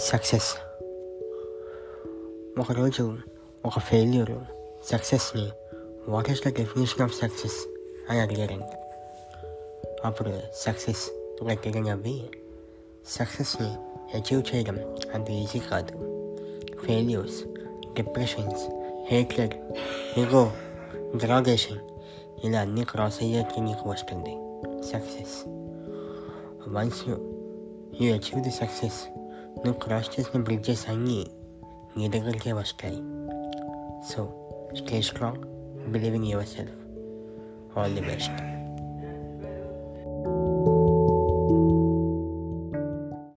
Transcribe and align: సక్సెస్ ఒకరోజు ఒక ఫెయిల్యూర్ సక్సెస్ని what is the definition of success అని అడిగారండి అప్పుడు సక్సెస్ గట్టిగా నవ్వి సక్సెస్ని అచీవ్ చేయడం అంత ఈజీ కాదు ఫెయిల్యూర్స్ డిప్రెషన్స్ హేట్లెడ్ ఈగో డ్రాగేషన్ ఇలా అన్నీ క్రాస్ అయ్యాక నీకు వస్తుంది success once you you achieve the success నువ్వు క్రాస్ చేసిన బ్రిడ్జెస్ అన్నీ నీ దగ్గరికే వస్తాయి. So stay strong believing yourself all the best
సక్సెస్ 0.00 0.50
ఒకరోజు 2.58 3.04
ఒక 3.64 3.78
ఫెయిల్యూర్ 3.78 4.34
సక్సెస్ని 4.84 5.46
what 6.08 6.30
is 6.30 6.42
the 6.46 6.52
definition 6.56 7.02
of 7.02 7.14
success 7.14 7.58
అని 8.10 8.20
అడిగారండి 8.20 8.76
అప్పుడు 10.04 10.32
సక్సెస్ 10.54 11.04
గట్టిగా 11.44 11.80
నవ్వి 11.80 12.16
సక్సెస్ని 13.08 13.70
అచీవ్ 14.14 14.42
చేయడం 14.50 14.78
అంత 15.14 15.26
ఈజీ 15.30 15.60
కాదు 15.70 15.94
ఫెయిల్యూర్స్ 16.86 17.40
డిప్రెషన్స్ 17.94 18.64
హేట్లెడ్ 19.10 19.54
ఈగో 20.18 20.44
డ్రాగేషన్ 21.16 21.82
ఇలా 22.44 22.60
అన్నీ 22.60 22.84
క్రాస్ 22.84 23.18
అయ్యాక 23.22 23.60
నీకు 23.60 23.84
వస్తుంది 23.88 24.34
success 24.92 25.36
once 26.68 27.02
you 27.08 27.16
you 28.00 28.08
achieve 28.14 28.40
the 28.42 28.50
success 28.50 29.00
నువ్వు 29.65 29.79
క్రాస్ 29.79 30.19
చేసిన 30.19 30.41
బ్రిడ్జెస్ 30.43 30.89
అన్నీ 30.89 31.27
నీ 31.97 32.09
దగ్గరికే 32.09 32.51
వస్తాయి. 32.51 32.97
So 34.11 34.29
stay 34.77 35.01
strong 35.01 35.43
believing 35.91 36.25
yourself 36.47 36.79
all 37.79 37.95
the 37.95 38.01
best 38.01 38.58